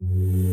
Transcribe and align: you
you 0.00 0.47